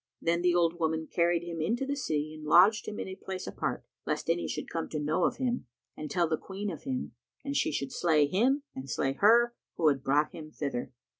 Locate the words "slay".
7.91-8.25, 8.89-9.13